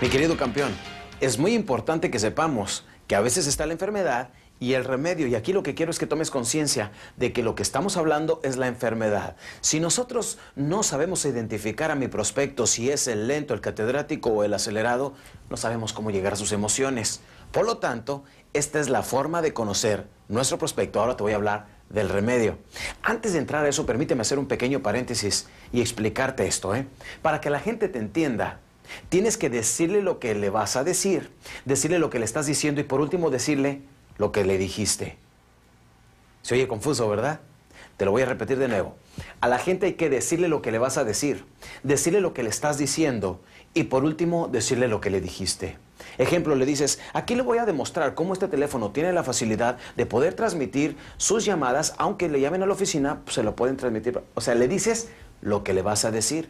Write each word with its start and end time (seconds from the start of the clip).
Mi 0.00 0.08
querido 0.08 0.38
campeón, 0.38 0.72
es 1.20 1.38
muy 1.38 1.52
importante 1.52 2.10
que 2.10 2.18
sepamos 2.18 2.86
que 3.06 3.16
a 3.16 3.20
veces 3.20 3.46
está 3.46 3.66
la 3.66 3.74
enfermedad 3.74 4.30
y 4.58 4.72
el 4.72 4.86
remedio. 4.86 5.26
Y 5.26 5.34
aquí 5.34 5.52
lo 5.52 5.62
que 5.62 5.74
quiero 5.74 5.90
es 5.90 5.98
que 5.98 6.06
tomes 6.06 6.30
conciencia 6.30 6.90
de 7.18 7.34
que 7.34 7.42
lo 7.42 7.54
que 7.54 7.62
estamos 7.62 7.98
hablando 7.98 8.40
es 8.42 8.56
la 8.56 8.66
enfermedad. 8.66 9.36
Si 9.60 9.78
nosotros 9.78 10.38
no 10.56 10.82
sabemos 10.82 11.26
identificar 11.26 11.90
a 11.90 11.96
mi 11.96 12.08
prospecto 12.08 12.66
si 12.66 12.88
es 12.88 13.08
el 13.08 13.28
lento, 13.28 13.52
el 13.52 13.60
catedrático 13.60 14.30
o 14.30 14.42
el 14.42 14.54
acelerado, 14.54 15.12
no 15.50 15.58
sabemos 15.58 15.92
cómo 15.92 16.10
llegar 16.10 16.32
a 16.32 16.36
sus 16.36 16.52
emociones. 16.52 17.20
Por 17.52 17.66
lo 17.66 17.76
tanto, 17.76 18.24
esta 18.54 18.80
es 18.80 18.88
la 18.88 19.02
forma 19.02 19.42
de 19.42 19.52
conocer 19.52 20.06
nuestro 20.28 20.56
prospecto. 20.56 20.98
Ahora 21.00 21.18
te 21.18 21.24
voy 21.24 21.32
a 21.32 21.36
hablar 21.36 21.66
del 21.90 22.08
remedio. 22.08 22.56
Antes 23.02 23.34
de 23.34 23.38
entrar 23.38 23.66
a 23.66 23.68
eso, 23.68 23.84
permíteme 23.84 24.22
hacer 24.22 24.38
un 24.38 24.46
pequeño 24.46 24.80
paréntesis 24.80 25.46
y 25.74 25.82
explicarte 25.82 26.46
esto, 26.46 26.74
¿eh? 26.74 26.86
Para 27.20 27.42
que 27.42 27.50
la 27.50 27.60
gente 27.60 27.90
te 27.90 27.98
entienda 27.98 28.60
Tienes 29.08 29.36
que 29.36 29.50
decirle 29.50 30.02
lo 30.02 30.18
que 30.18 30.34
le 30.34 30.50
vas 30.50 30.76
a 30.76 30.84
decir, 30.84 31.30
decirle 31.64 31.98
lo 31.98 32.10
que 32.10 32.18
le 32.18 32.24
estás 32.24 32.46
diciendo 32.46 32.80
y 32.80 32.84
por 32.84 33.00
último 33.00 33.30
decirle 33.30 33.80
lo 34.18 34.32
que 34.32 34.44
le 34.44 34.58
dijiste. 34.58 35.16
Se 36.42 36.54
oye 36.54 36.68
confuso, 36.68 37.08
¿verdad? 37.08 37.40
Te 37.96 38.04
lo 38.04 38.12
voy 38.12 38.22
a 38.22 38.26
repetir 38.26 38.58
de 38.58 38.68
nuevo. 38.68 38.96
A 39.40 39.48
la 39.48 39.58
gente 39.58 39.86
hay 39.86 39.92
que 39.94 40.08
decirle 40.08 40.48
lo 40.48 40.62
que 40.62 40.72
le 40.72 40.78
vas 40.78 40.96
a 40.96 41.04
decir, 41.04 41.44
decirle 41.82 42.20
lo 42.20 42.32
que 42.32 42.42
le 42.42 42.48
estás 42.48 42.78
diciendo 42.78 43.40
y 43.74 43.84
por 43.84 44.04
último 44.04 44.48
decirle 44.48 44.88
lo 44.88 45.00
que 45.00 45.10
le 45.10 45.20
dijiste. 45.20 45.76
Ejemplo, 46.16 46.54
le 46.54 46.66
dices, 46.66 46.98
aquí 47.12 47.34
le 47.34 47.42
voy 47.42 47.58
a 47.58 47.66
demostrar 47.66 48.14
cómo 48.14 48.32
este 48.32 48.48
teléfono 48.48 48.90
tiene 48.90 49.12
la 49.12 49.22
facilidad 49.22 49.78
de 49.96 50.06
poder 50.06 50.34
transmitir 50.34 50.96
sus 51.18 51.44
llamadas, 51.44 51.94
aunque 51.98 52.28
le 52.28 52.40
llamen 52.40 52.62
a 52.62 52.66
la 52.66 52.72
oficina, 52.72 53.20
pues 53.24 53.34
se 53.34 53.42
lo 53.42 53.54
pueden 53.54 53.76
transmitir. 53.76 54.20
O 54.34 54.40
sea, 54.40 54.54
le 54.54 54.66
dices 54.66 55.08
lo 55.42 55.62
que 55.62 55.74
le 55.74 55.82
vas 55.82 56.04
a 56.04 56.10
decir 56.10 56.48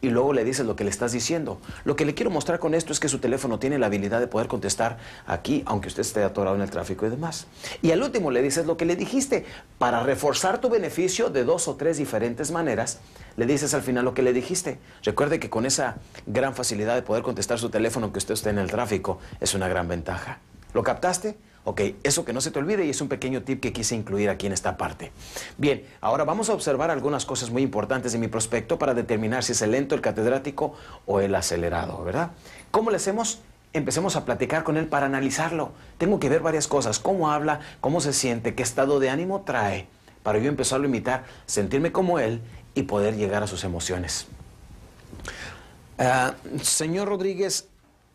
y 0.00 0.10
luego 0.10 0.32
le 0.32 0.44
dices 0.44 0.66
lo 0.66 0.76
que 0.76 0.84
le 0.84 0.90
estás 0.90 1.12
diciendo. 1.12 1.60
Lo 1.84 1.96
que 1.96 2.04
le 2.04 2.14
quiero 2.14 2.30
mostrar 2.30 2.58
con 2.58 2.74
esto 2.74 2.92
es 2.92 3.00
que 3.00 3.08
su 3.08 3.18
teléfono 3.18 3.58
tiene 3.58 3.78
la 3.78 3.86
habilidad 3.86 4.20
de 4.20 4.26
poder 4.26 4.48
contestar 4.48 4.98
aquí, 5.26 5.62
aunque 5.66 5.88
usted 5.88 6.02
esté 6.02 6.22
atorado 6.22 6.56
en 6.56 6.62
el 6.62 6.70
tráfico 6.70 7.06
y 7.06 7.10
demás. 7.10 7.46
Y 7.82 7.90
al 7.90 8.02
último 8.02 8.30
le 8.30 8.42
dices 8.42 8.66
lo 8.66 8.76
que 8.76 8.84
le 8.84 8.96
dijiste. 8.96 9.44
Para 9.78 10.02
reforzar 10.02 10.60
tu 10.60 10.68
beneficio 10.68 11.30
de 11.30 11.44
dos 11.44 11.68
o 11.68 11.76
tres 11.76 11.98
diferentes 11.98 12.50
maneras, 12.50 13.00
le 13.36 13.46
dices 13.46 13.74
al 13.74 13.82
final 13.82 14.04
lo 14.04 14.14
que 14.14 14.22
le 14.22 14.32
dijiste. 14.32 14.78
Recuerde 15.02 15.40
que 15.40 15.50
con 15.50 15.66
esa 15.66 15.96
gran 16.26 16.54
facilidad 16.54 16.94
de 16.94 17.02
poder 17.02 17.22
contestar 17.22 17.58
su 17.58 17.70
teléfono 17.70 18.06
aunque 18.06 18.18
usted 18.18 18.34
esté 18.34 18.50
en 18.50 18.58
el 18.58 18.70
tráfico 18.70 19.18
es 19.40 19.54
una 19.54 19.68
gran 19.68 19.88
ventaja. 19.88 20.38
¿Lo 20.74 20.82
captaste? 20.82 21.36
Ok, 21.64 21.80
eso 22.02 22.24
que 22.24 22.32
no 22.32 22.40
se 22.40 22.50
te 22.50 22.58
olvide 22.58 22.84
y 22.84 22.90
es 22.90 23.00
un 23.00 23.08
pequeño 23.08 23.42
tip 23.42 23.60
que 23.60 23.72
quise 23.72 23.94
incluir 23.94 24.28
aquí 24.30 24.46
en 24.46 24.52
esta 24.52 24.76
parte. 24.76 25.12
Bien, 25.58 25.86
ahora 26.00 26.24
vamos 26.24 26.50
a 26.50 26.54
observar 26.54 26.90
algunas 26.90 27.24
cosas 27.24 27.50
muy 27.50 27.62
importantes 27.62 28.12
de 28.12 28.18
mi 28.18 28.26
prospecto 28.26 28.80
para 28.80 28.94
determinar 28.94 29.44
si 29.44 29.52
es 29.52 29.62
el 29.62 29.70
lento, 29.70 29.94
el 29.94 30.00
catedrático 30.00 30.74
o 31.06 31.20
el 31.20 31.32
acelerado, 31.36 32.02
¿verdad? 32.02 32.32
¿Cómo 32.72 32.90
le 32.90 32.96
hacemos? 32.96 33.42
Empecemos 33.74 34.16
a 34.16 34.24
platicar 34.24 34.64
con 34.64 34.76
él 34.76 34.86
para 34.86 35.06
analizarlo. 35.06 35.70
Tengo 35.98 36.18
que 36.18 36.28
ver 36.28 36.40
varias 36.40 36.66
cosas, 36.66 36.98
cómo 36.98 37.30
habla, 37.30 37.60
cómo 37.80 38.00
se 38.00 38.12
siente, 38.12 38.56
qué 38.56 38.64
estado 38.64 38.98
de 38.98 39.10
ánimo 39.10 39.42
trae, 39.42 39.86
para 40.24 40.40
yo 40.40 40.48
empezarlo 40.48 40.86
a 40.86 40.88
imitar, 40.88 41.24
sentirme 41.46 41.92
como 41.92 42.18
él 42.18 42.40
y 42.74 42.82
poder 42.82 43.14
llegar 43.16 43.44
a 43.44 43.46
sus 43.46 43.62
emociones. 43.62 44.26
Ah, 45.96 46.34
señor 46.60 47.08
Rodríguez, 47.08 47.68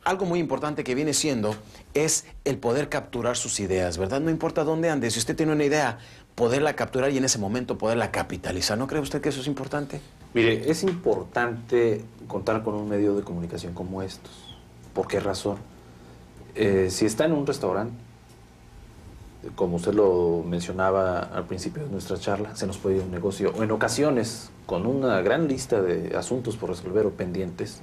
algo 0.07 0.25
muy 0.25 0.39
importante 0.39 0.85
que 0.85 0.95
viene 0.95 1.13
siendo 1.13 1.53
es 1.93 2.25
el 2.45 2.57
poder 2.57 2.87
capturar 2.87 3.35
sus 3.35 3.59
ideas, 3.59 3.97
¿verdad? 3.97 4.21
No 4.21 4.31
importa 4.31 4.63
dónde 4.63 4.89
ande, 4.89 5.11
si 5.11 5.19
usted 5.19 5.35
tiene 5.35 5.51
una 5.51 5.65
idea, 5.65 5.97
poderla 6.33 6.77
capturar 6.77 7.11
y 7.11 7.17
en 7.17 7.25
ese 7.25 7.39
momento 7.39 7.77
poderla 7.77 8.09
capitalizar. 8.09 8.77
¿No 8.77 8.87
cree 8.87 9.01
usted 9.01 9.19
que 9.19 9.29
eso 9.29 9.41
es 9.41 9.47
importante? 9.47 9.99
Mire, 10.33 10.71
es 10.71 10.83
importante 10.83 12.05
contar 12.29 12.63
con 12.63 12.75
un 12.75 12.87
medio 12.87 13.15
de 13.15 13.23
comunicación 13.23 13.73
como 13.73 14.01
estos. 14.01 14.31
¿Por 14.93 15.07
qué 15.07 15.19
razón? 15.19 15.57
Eh, 16.55 16.87
si 16.89 17.05
está 17.05 17.25
en 17.25 17.33
un 17.33 17.45
restaurante, 17.45 17.93
como 19.55 19.75
usted 19.75 19.93
lo 19.93 20.41
mencionaba 20.47 21.19
al 21.19 21.47
principio 21.47 21.83
de 21.83 21.89
nuestra 21.89 22.17
charla, 22.17 22.55
se 22.55 22.65
nos 22.65 22.77
puede 22.77 22.97
ir 22.97 23.01
un 23.01 23.11
negocio, 23.11 23.53
o 23.57 23.61
en 23.61 23.71
ocasiones, 23.71 24.51
con 24.65 24.85
una 24.85 25.19
gran 25.21 25.49
lista 25.49 25.81
de 25.81 26.15
asuntos 26.15 26.55
por 26.55 26.69
resolver 26.69 27.05
o 27.05 27.11
pendientes, 27.11 27.81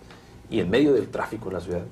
y 0.49 0.61
en 0.61 0.71
medio 0.71 0.95
del 0.95 1.09
tráfico 1.09 1.51
de 1.51 1.55
la 1.55 1.61
ciudad, 1.61 1.83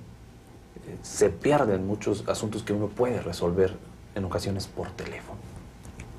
se 1.02 1.30
pierden 1.30 1.86
muchos 1.86 2.28
asuntos 2.28 2.62
que 2.62 2.72
uno 2.72 2.88
puede 2.88 3.20
resolver 3.20 3.76
en 4.14 4.24
ocasiones 4.24 4.66
por 4.66 4.90
teléfono. 4.90 5.38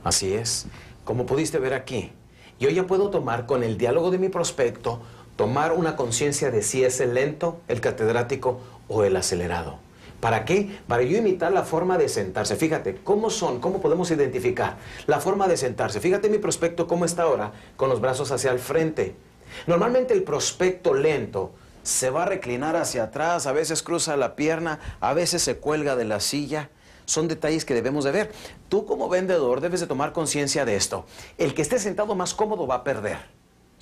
Así 0.04 0.34
es. 0.34 0.68
Como 1.04 1.26
pudiste 1.26 1.60
ver 1.60 1.74
aquí, 1.74 2.12
yo 2.60 2.70
ya 2.70 2.88
puedo 2.88 3.10
tomar 3.10 3.46
con 3.46 3.64
el 3.64 3.78
diálogo 3.78 4.12
de 4.12 4.18
mi 4.18 4.30
prospecto, 4.30 5.02
tomar 5.36 5.74
una 5.74 5.96
conciencia 5.96 6.52
de 6.52 6.62
si 6.62 6.84
es 6.84 7.00
el 7.00 7.14
lento, 7.14 7.60
el 7.68 7.82
catedrático 7.82 8.60
o 8.88 9.04
el 9.04 9.16
acelerado. 9.16 9.80
¿Para 10.20 10.46
qué? 10.46 10.78
Para 10.88 11.04
yo 11.04 11.18
imitar 11.18 11.52
la 11.52 11.64
forma 11.64 11.98
de 11.98 12.08
sentarse. 12.08 12.56
Fíjate, 12.56 12.96
¿cómo 13.04 13.30
son? 13.30 13.60
¿Cómo 13.60 13.82
podemos 13.82 14.10
identificar? 14.10 14.78
La 15.06 15.20
forma 15.20 15.50
de 15.50 15.58
sentarse. 15.58 16.00
Fíjate 16.00 16.30
mi 16.30 16.38
prospecto 16.38 16.88
cómo 16.88 17.04
está 17.04 17.24
ahora, 17.24 17.52
con 17.76 17.90
los 17.90 18.00
brazos 18.00 18.32
hacia 18.32 18.52
el 18.52 18.60
frente. 18.60 19.16
Normalmente 19.68 20.14
el 20.14 20.24
prospecto 20.24 20.94
lento 20.94 21.52
se 21.84 22.10
va 22.10 22.24
a 22.24 22.26
reclinar 22.26 22.76
hacia 22.76 23.04
atrás, 23.04 23.46
a 23.46 23.52
veces 23.52 23.84
cruza 23.84 24.18
la 24.18 24.36
pierna, 24.36 24.80
a 25.00 25.14
veces 25.14 25.44
se 25.44 25.58
cuelga 25.58 25.96
de 25.96 26.06
la 26.06 26.20
silla. 26.20 26.70
Son 27.06 27.28
detalles 27.28 27.66
que 27.66 27.74
debemos 27.74 28.06
de 28.06 28.12
ver. 28.12 28.32
Tú 28.70 28.86
como 28.86 29.10
vendedor 29.10 29.60
debes 29.60 29.82
de 29.82 29.88
tomar 29.88 30.14
conciencia 30.14 30.64
de 30.66 30.78
esto. 30.78 31.06
El 31.38 31.54
que 31.54 31.62
esté 31.62 31.78
sentado 31.78 32.16
más 32.16 32.34
cómodo 32.34 32.66
va 32.66 32.76
a 32.76 32.84
perder. 32.84 33.18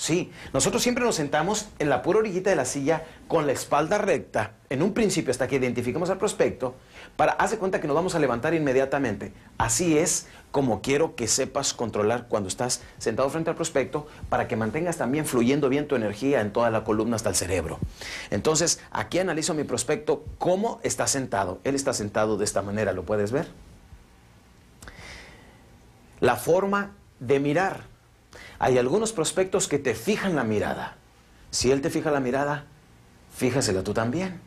Sí, 0.02 0.32
nosotros 0.52 0.82
siempre 0.82 1.06
nos 1.06 1.14
sentamos 1.14 1.68
en 1.78 1.88
la 1.88 2.02
pura 2.02 2.18
orillita 2.18 2.50
de 2.50 2.56
la 2.56 2.66
silla 2.66 3.04
con 3.28 3.46
la 3.46 3.52
espalda 3.52 4.00
recta, 4.00 4.54
en 4.72 4.82
un 4.82 4.96
principio 4.96 5.30
hasta 5.30 5.48
que 5.48 5.58
identifiquemos 5.58 6.10
al 6.10 6.18
prospecto, 6.18 6.74
para 7.16 7.34
hacer 7.34 7.60
cuenta 7.60 7.80
que 7.80 7.86
nos 7.86 7.96
vamos 7.96 8.16
a 8.16 8.20
levantar 8.20 8.56
inmediatamente. 8.56 9.32
Así 9.60 10.00
es 10.00 10.26
como 10.50 10.82
quiero 10.82 11.16
que 11.16 11.28
sepas 11.28 11.76
controlar 11.76 12.26
cuando 12.30 12.50
estás 12.50 12.82
sentado 12.98 13.30
frente 13.30 13.52
al 13.52 13.56
prospecto 13.56 14.08
para 14.28 14.48
que 14.48 14.56
mantengas 14.56 14.98
también 14.98 15.28
fluyendo 15.28 15.70
bien 15.70 15.88
tu 15.88 15.96
energía 15.96 16.42
en 16.42 16.52
toda 16.52 16.72
la 16.72 16.84
columna 16.84 17.16
hasta 17.16 17.30
el 17.30 17.36
cerebro. 17.36 17.78
Entonces, 18.32 18.80
aquí 18.90 19.20
analizo 19.20 19.54
mi 19.54 19.66
prospecto 19.66 20.26
cómo 20.40 20.80
está 20.82 21.06
sentado. 21.06 21.60
Él 21.64 21.76
está 21.76 21.94
sentado 21.94 22.38
de 22.38 22.46
esta 22.46 22.64
manera, 22.64 22.92
¿lo 22.92 23.04
puedes 23.04 23.32
ver? 23.32 23.50
La 26.22 26.38
forma 26.38 26.96
de 27.20 27.40
mirar. 27.40 27.91
Hay 28.64 28.78
algunos 28.78 29.12
prospectos 29.12 29.68
que 29.68 29.80
te 29.80 29.96
fijan 29.96 30.36
la 30.36 30.44
mirada. 30.44 30.96
Si 31.50 31.72
él 31.72 31.82
te 31.82 31.90
fija 31.90 32.12
la 32.12 32.20
mirada, 32.20 32.66
fíjasela 33.36 33.82
tú 33.82 33.92
también. 33.92 34.40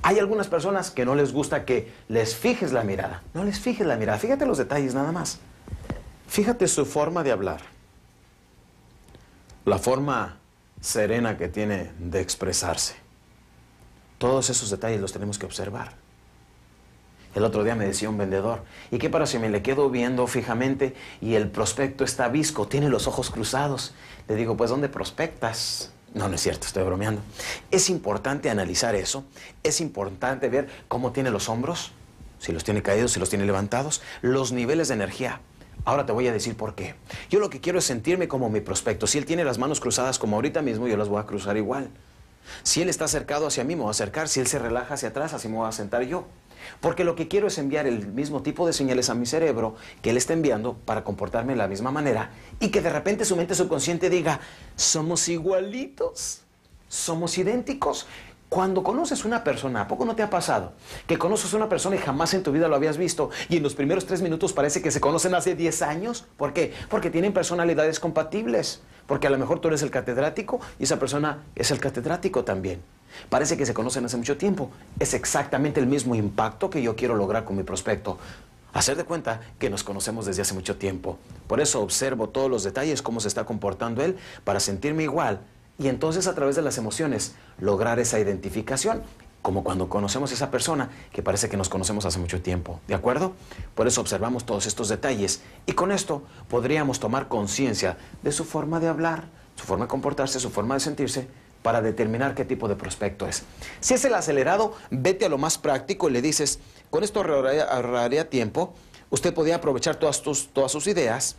Hay 0.00 0.18
algunas 0.18 0.48
personas 0.48 0.90
que 0.90 1.04
no 1.04 1.14
les 1.14 1.30
gusta 1.30 1.66
que 1.66 1.92
les 2.08 2.34
fijes 2.34 2.72
la 2.72 2.84
mirada. 2.84 3.22
No 3.34 3.44
les 3.44 3.60
fijes 3.60 3.86
la 3.86 3.98
mirada. 3.98 4.18
Fíjate 4.18 4.46
los 4.46 4.56
detalles 4.56 4.94
nada 4.94 5.12
más. 5.12 5.40
Fíjate 6.26 6.66
su 6.68 6.86
forma 6.86 7.22
de 7.22 7.32
hablar. 7.32 7.60
La 9.66 9.76
forma 9.76 10.38
serena 10.80 11.36
que 11.36 11.48
tiene 11.48 11.92
de 11.98 12.22
expresarse. 12.22 12.94
Todos 14.16 14.48
esos 14.48 14.70
detalles 14.70 15.02
los 15.02 15.12
tenemos 15.12 15.38
que 15.38 15.44
observar. 15.44 16.01
El 17.34 17.44
otro 17.44 17.64
día 17.64 17.74
me 17.74 17.86
decía 17.86 18.10
un 18.10 18.18
vendedor, 18.18 18.62
¿y 18.90 18.98
qué 18.98 19.08
para 19.08 19.26
si 19.26 19.38
me 19.38 19.48
le 19.48 19.62
quedo 19.62 19.88
viendo 19.88 20.26
fijamente 20.26 20.94
y 21.20 21.34
el 21.34 21.48
prospecto 21.48 22.04
está 22.04 22.28
visco, 22.28 22.68
tiene 22.68 22.90
los 22.90 23.06
ojos 23.06 23.30
cruzados? 23.30 23.94
Le 24.28 24.36
digo, 24.36 24.56
pues 24.56 24.70
¿dónde 24.70 24.88
prospectas? 24.88 25.92
No, 26.14 26.28
no 26.28 26.34
es 26.34 26.42
cierto, 26.42 26.66
estoy 26.66 26.82
bromeando. 26.82 27.22
Es 27.70 27.88
importante 27.88 28.50
analizar 28.50 28.94
eso, 28.94 29.24
es 29.62 29.80
importante 29.80 30.50
ver 30.50 30.68
cómo 30.88 31.12
tiene 31.12 31.30
los 31.30 31.48
hombros, 31.48 31.92
si 32.38 32.52
los 32.52 32.64
tiene 32.64 32.82
caídos, 32.82 33.12
si 33.12 33.20
los 33.20 33.30
tiene 33.30 33.46
levantados, 33.46 34.02
los 34.20 34.52
niveles 34.52 34.88
de 34.88 34.94
energía. 34.94 35.40
Ahora 35.84 36.04
te 36.04 36.12
voy 36.12 36.28
a 36.28 36.32
decir 36.32 36.56
por 36.56 36.74
qué. 36.74 36.94
Yo 37.30 37.40
lo 37.40 37.48
que 37.48 37.60
quiero 37.60 37.78
es 37.78 37.84
sentirme 37.84 38.28
como 38.28 38.50
mi 38.50 38.60
prospecto. 38.60 39.06
Si 39.06 39.18
él 39.18 39.24
tiene 39.24 39.42
las 39.42 39.58
manos 39.58 39.80
cruzadas 39.80 40.18
como 40.18 40.36
ahorita 40.36 40.60
mismo, 40.60 40.86
yo 40.86 40.96
las 40.96 41.08
voy 41.08 41.20
a 41.20 41.26
cruzar 41.26 41.56
igual. 41.56 41.88
Si 42.62 42.82
él 42.82 42.88
está 42.88 43.06
acercado 43.06 43.46
hacia 43.46 43.64
mí, 43.64 43.74
me 43.74 43.82
voy 43.82 43.88
a 43.88 43.92
acercar. 43.92 44.28
Si 44.28 44.38
él 44.38 44.46
se 44.46 44.58
relaja 44.58 44.94
hacia 44.94 45.08
atrás, 45.08 45.32
así 45.32 45.48
me 45.48 45.56
voy 45.56 45.68
a 45.68 45.72
sentar 45.72 46.02
yo. 46.02 46.26
Porque 46.80 47.04
lo 47.04 47.14
que 47.14 47.28
quiero 47.28 47.46
es 47.46 47.58
enviar 47.58 47.86
el 47.86 48.06
mismo 48.08 48.42
tipo 48.42 48.66
de 48.66 48.72
señales 48.72 49.10
a 49.10 49.14
mi 49.14 49.26
cerebro 49.26 49.76
que 50.02 50.10
él 50.10 50.16
está 50.16 50.32
enviando 50.32 50.74
para 50.84 51.04
comportarme 51.04 51.52
de 51.52 51.58
la 51.58 51.68
misma 51.68 51.90
manera 51.90 52.30
y 52.60 52.70
que 52.70 52.80
de 52.80 52.90
repente 52.90 53.24
su 53.24 53.36
mente 53.36 53.54
subconsciente 53.54 54.10
diga, 54.10 54.40
somos 54.76 55.28
igualitos, 55.28 56.42
somos 56.88 57.38
idénticos. 57.38 58.06
Cuando 58.48 58.82
conoces 58.82 59.24
una 59.24 59.44
persona, 59.44 59.80
¿a 59.80 59.88
poco 59.88 60.04
no 60.04 60.14
te 60.14 60.22
ha 60.22 60.28
pasado? 60.28 60.74
Que 61.06 61.16
conoces 61.16 61.54
a 61.54 61.56
una 61.56 61.70
persona 61.70 61.96
y 61.96 61.98
jamás 61.98 62.34
en 62.34 62.42
tu 62.42 62.52
vida 62.52 62.68
lo 62.68 62.76
habías 62.76 62.98
visto 62.98 63.30
y 63.48 63.56
en 63.56 63.62
los 63.62 63.74
primeros 63.74 64.04
tres 64.04 64.20
minutos 64.20 64.52
parece 64.52 64.82
que 64.82 64.90
se 64.90 65.00
conocen 65.00 65.34
hace 65.34 65.54
10 65.54 65.80
años. 65.80 66.26
¿Por 66.36 66.52
qué? 66.52 66.74
Porque 66.90 67.08
tienen 67.08 67.32
personalidades 67.32 67.98
compatibles. 67.98 68.82
Porque 69.06 69.26
a 69.26 69.30
lo 69.30 69.38
mejor 69.38 69.60
tú 69.60 69.68
eres 69.68 69.82
el 69.82 69.90
catedrático 69.90 70.60
y 70.78 70.84
esa 70.84 70.98
persona 70.98 71.44
es 71.54 71.70
el 71.70 71.80
catedrático 71.80 72.44
también. 72.44 72.82
Parece 73.28 73.56
que 73.56 73.66
se 73.66 73.74
conocen 73.74 74.04
hace 74.04 74.16
mucho 74.16 74.36
tiempo. 74.36 74.70
Es 74.98 75.14
exactamente 75.14 75.80
el 75.80 75.86
mismo 75.86 76.14
impacto 76.14 76.70
que 76.70 76.82
yo 76.82 76.96
quiero 76.96 77.14
lograr 77.14 77.44
con 77.44 77.56
mi 77.56 77.62
prospecto. 77.62 78.18
Hacer 78.72 78.96
de 78.96 79.04
cuenta 79.04 79.40
que 79.58 79.68
nos 79.68 79.84
conocemos 79.84 80.26
desde 80.26 80.42
hace 80.42 80.54
mucho 80.54 80.76
tiempo. 80.76 81.18
Por 81.46 81.60
eso 81.60 81.82
observo 81.82 82.28
todos 82.28 82.50
los 82.50 82.64
detalles, 82.64 83.02
cómo 83.02 83.20
se 83.20 83.28
está 83.28 83.44
comportando 83.44 84.02
él, 84.02 84.16
para 84.44 84.60
sentirme 84.60 85.02
igual 85.02 85.40
y 85.78 85.88
entonces 85.88 86.26
a 86.26 86.34
través 86.34 86.56
de 86.56 86.62
las 86.62 86.78
emociones 86.78 87.34
lograr 87.58 87.98
esa 87.98 88.20
identificación 88.20 89.02
como 89.40 89.64
cuando 89.64 89.88
conocemos 89.88 90.30
a 90.30 90.34
esa 90.34 90.50
persona 90.50 90.90
que 91.12 91.22
parece 91.22 91.48
que 91.48 91.56
nos 91.56 91.68
conocemos 91.68 92.06
hace 92.06 92.20
mucho 92.20 92.40
tiempo, 92.40 92.78
¿de 92.86 92.94
acuerdo? 92.94 93.32
Por 93.74 93.88
eso 93.88 94.00
observamos 94.00 94.46
todos 94.46 94.66
estos 94.66 94.88
detalles 94.88 95.42
y 95.66 95.72
con 95.72 95.90
esto 95.90 96.22
podríamos 96.48 97.00
tomar 97.00 97.26
conciencia 97.26 97.96
de 98.22 98.30
su 98.30 98.44
forma 98.44 98.78
de 98.78 98.86
hablar, 98.86 99.24
su 99.56 99.64
forma 99.64 99.86
de 99.86 99.88
comportarse, 99.88 100.38
su 100.38 100.50
forma 100.50 100.74
de 100.74 100.80
sentirse, 100.80 101.26
para 101.62 101.80
determinar 101.80 102.34
qué 102.34 102.44
tipo 102.44 102.68
de 102.68 102.76
prospecto 102.76 103.26
es. 103.26 103.44
Si 103.80 103.94
es 103.94 104.04
el 104.04 104.14
acelerado, 104.14 104.74
vete 104.90 105.24
a 105.24 105.28
lo 105.28 105.38
más 105.38 105.58
práctico 105.58 106.08
y 106.08 106.12
le 106.12 106.22
dices, 106.22 106.58
con 106.90 107.04
esto 107.04 107.20
ahorraría, 107.20 108.28
tiempo, 108.28 108.74
usted 109.10 109.32
podría 109.32 109.56
aprovechar 109.56 109.96
todas, 109.96 110.22
todas 110.52 110.72
sus 110.72 110.86
ideas, 110.86 111.36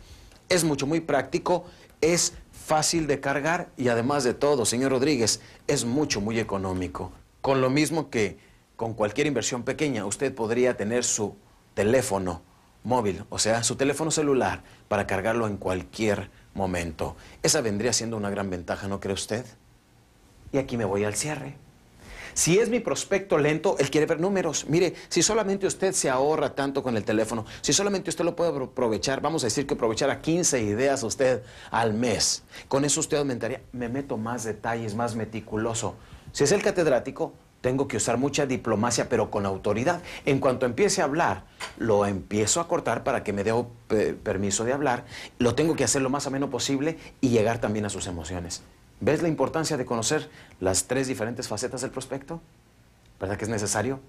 es 0.48 0.64
mucho, 0.64 0.86
muy 0.86 1.00
práctico, 1.00 1.64
es 2.00 2.34
fácil 2.52 3.06
de 3.06 3.20
cargar 3.20 3.68
y 3.76 3.88
además 3.88 4.24
de 4.24 4.34
todo, 4.34 4.64
señor 4.64 4.92
Rodríguez, 4.92 5.40
es 5.66 5.84
mucho, 5.84 6.20
muy 6.20 6.38
económico. 6.38 7.12
Con 7.40 7.60
lo 7.60 7.70
mismo 7.70 8.10
que 8.10 8.38
con 8.76 8.94
cualquier 8.94 9.26
inversión 9.26 9.62
pequeña, 9.62 10.04
usted 10.04 10.34
podría 10.34 10.76
tener 10.76 11.04
su 11.04 11.36
teléfono 11.74 12.42
móvil, 12.82 13.24
o 13.30 13.38
sea, 13.38 13.62
su 13.62 13.76
teléfono 13.76 14.10
celular, 14.10 14.62
para 14.88 15.06
cargarlo 15.06 15.46
en 15.46 15.56
cualquier 15.56 16.30
momento. 16.54 17.16
Esa 17.42 17.60
vendría 17.60 17.92
siendo 17.92 18.16
una 18.16 18.30
gran 18.30 18.50
ventaja, 18.50 18.88
¿no 18.88 19.00
cree 19.00 19.14
usted? 19.14 19.44
Y 20.54 20.58
aquí 20.58 20.76
me 20.76 20.84
voy 20.84 21.02
al 21.02 21.16
cierre. 21.16 21.56
Si 22.32 22.60
es 22.60 22.68
mi 22.68 22.78
prospecto 22.78 23.38
lento, 23.38 23.74
él 23.80 23.90
quiere 23.90 24.06
ver 24.06 24.20
números. 24.20 24.66
Mire, 24.68 24.94
si 25.08 25.20
solamente 25.20 25.66
usted 25.66 25.92
se 25.92 26.08
ahorra 26.08 26.54
tanto 26.54 26.80
con 26.80 26.96
el 26.96 27.02
teléfono, 27.02 27.44
si 27.60 27.72
solamente 27.72 28.08
usted 28.08 28.24
lo 28.24 28.36
puede 28.36 28.56
aprovechar, 28.56 29.20
vamos 29.20 29.42
a 29.42 29.48
decir 29.48 29.66
que 29.66 29.74
aprovechara 29.74 30.20
15 30.20 30.62
ideas 30.62 31.02
usted 31.02 31.42
al 31.72 31.92
mes, 31.92 32.44
con 32.68 32.84
eso 32.84 33.00
usted 33.00 33.16
aumentaría, 33.16 33.62
me 33.72 33.88
meto 33.88 34.16
más 34.16 34.44
detalles, 34.44 34.94
más 34.94 35.16
meticuloso. 35.16 35.96
Si 36.30 36.44
es 36.44 36.52
el 36.52 36.62
catedrático, 36.62 37.32
tengo 37.60 37.88
que 37.88 37.96
usar 37.96 38.16
mucha 38.16 38.46
diplomacia, 38.46 39.08
pero 39.08 39.32
con 39.32 39.46
autoridad. 39.46 40.02
En 40.24 40.38
cuanto 40.38 40.66
empiece 40.66 41.00
a 41.00 41.04
hablar, 41.06 41.46
lo 41.78 42.06
empiezo 42.06 42.60
a 42.60 42.68
cortar 42.68 43.02
para 43.02 43.24
que 43.24 43.32
me 43.32 43.42
dé 43.42 43.52
eh, 43.90 44.16
permiso 44.22 44.64
de 44.64 44.72
hablar. 44.72 45.04
Lo 45.38 45.56
tengo 45.56 45.74
que 45.74 45.82
hacer 45.82 46.00
lo 46.00 46.10
más 46.10 46.28
ameno 46.28 46.48
posible 46.48 46.96
y 47.20 47.30
llegar 47.30 47.60
también 47.60 47.86
a 47.86 47.90
sus 47.90 48.06
emociones. 48.06 48.62
¿Ves 49.00 49.22
la 49.22 49.28
importancia 49.28 49.76
de 49.76 49.84
conocer 49.84 50.30
las 50.60 50.84
tres 50.84 51.08
diferentes 51.08 51.48
facetas 51.48 51.82
del 51.82 51.90
prospecto? 51.90 52.40
¿Verdad 53.20 53.36
que 53.36 53.44
es 53.44 53.50
necesario? 53.50 54.00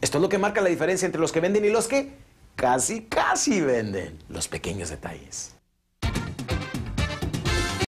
Esto 0.00 0.18
es 0.18 0.22
lo 0.22 0.28
que 0.28 0.38
marca 0.38 0.60
la 0.60 0.68
diferencia 0.68 1.06
entre 1.06 1.20
los 1.20 1.32
que 1.32 1.40
venden 1.40 1.64
y 1.64 1.70
los 1.70 1.88
que 1.88 2.12
casi, 2.56 3.02
casi 3.02 3.60
venden. 3.60 4.18
Los 4.28 4.48
pequeños 4.48 4.90
detalles. 4.90 5.54